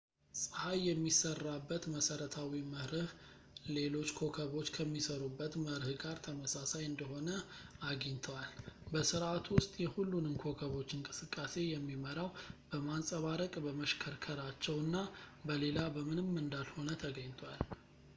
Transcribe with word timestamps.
ጸሀይ 0.41 0.79
የሚሰራበት 0.89 1.83
መሰረታዊ 1.95 2.61
መርህ 2.71 3.09
ለሎች 3.73 4.09
ኮከቦች 4.19 4.67
ከሚሰሩበት 4.77 5.53
መርህ 5.65 5.91
ጋር 6.03 6.17
ተመሳሳይ 6.27 6.83
እንደሆነ 6.91 7.27
አግኝተዋል 7.91 8.49
በስርዓቱ 8.93 9.45
ውስጥ 9.59 9.73
የሁሉንም 9.85 10.35
ኮከቦች 10.47 10.95
እንቅስቃሴ 10.99 11.55
የሚመራው 11.73 12.31
በማንፀባረቅ 12.73 13.53
በመሽከርከራቸው 13.67 14.77
እና 14.87 14.97
በሌላ 15.49 15.79
በምንም 15.97 16.35
እንዳልሆነ 16.45 16.89
ተገኝቷል 17.05 17.61